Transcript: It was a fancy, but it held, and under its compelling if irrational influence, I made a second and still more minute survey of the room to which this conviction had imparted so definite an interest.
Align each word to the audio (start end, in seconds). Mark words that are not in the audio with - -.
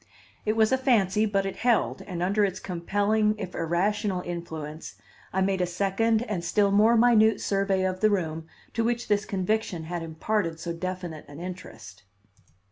It 0.47 0.53
was 0.57 0.71
a 0.71 0.79
fancy, 0.79 1.27
but 1.27 1.45
it 1.45 1.57
held, 1.57 2.01
and 2.01 2.23
under 2.23 2.43
its 2.43 2.59
compelling 2.59 3.35
if 3.37 3.53
irrational 3.53 4.23
influence, 4.23 4.95
I 5.31 5.41
made 5.41 5.61
a 5.61 5.67
second 5.67 6.23
and 6.23 6.43
still 6.43 6.71
more 6.71 6.97
minute 6.97 7.39
survey 7.39 7.83
of 7.83 7.99
the 7.99 8.09
room 8.09 8.47
to 8.73 8.83
which 8.83 9.09
this 9.09 9.25
conviction 9.25 9.83
had 9.83 10.01
imparted 10.01 10.59
so 10.59 10.73
definite 10.73 11.25
an 11.27 11.39
interest. 11.39 12.01